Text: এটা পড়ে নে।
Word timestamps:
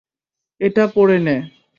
এটা 0.61 0.83
পড়ে 0.87 1.17
নে। 1.19 1.35